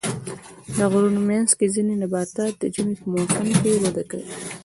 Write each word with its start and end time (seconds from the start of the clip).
د 0.75 0.77
غرونو 0.91 1.21
منځ 1.29 1.49
کې 1.57 1.65
ځینې 1.75 1.93
نباتات 2.01 2.53
د 2.57 2.63
ژمي 2.75 2.95
په 3.01 3.05
موسم 3.13 3.45
کې 3.61 3.71
وده 3.83 4.03
کوي. 4.11 4.29